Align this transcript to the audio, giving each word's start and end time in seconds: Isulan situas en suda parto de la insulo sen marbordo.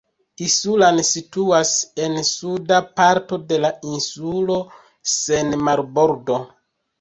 Isulan 0.43 1.01
situas 1.09 1.73
en 2.05 2.17
suda 2.29 2.79
parto 3.01 3.39
de 3.53 3.61
la 3.67 3.71
insulo 3.91 4.57
sen 5.13 5.55
marbordo. 5.69 6.41